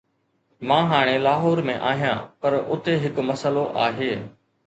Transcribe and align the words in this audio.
مان 0.69 0.87
هاڻي 0.93 1.13
لاهور 1.25 1.61
۾ 1.67 1.75
آهيان، 1.91 2.23
پر 2.45 2.57
اتي 2.77 2.97
هڪ 3.05 3.23
مسئلو 3.31 3.67
آهي. 3.89 4.11